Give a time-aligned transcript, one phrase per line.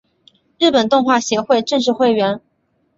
[0.57, 2.41] 日本动画协会正式会员。